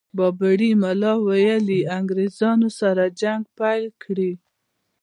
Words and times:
بابړي 0.17 0.71
ملا 0.83 1.13
ویلي 1.27 1.79
انګرېزانو 1.97 2.69
سره 2.79 3.03
جنګ 3.21 3.41
پيل 3.57 3.85
کړي. 4.03 4.31